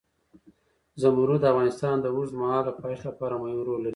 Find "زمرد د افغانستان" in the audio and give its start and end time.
1.01-1.95